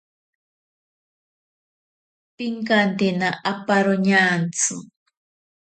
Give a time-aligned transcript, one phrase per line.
[2.35, 4.75] Pinkantena aparo ñantsi.